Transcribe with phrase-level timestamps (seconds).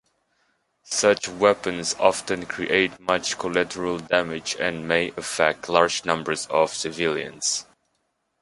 [0.89, 7.67] Such weapons often create much collateral damage and may affect large numbers of civilians.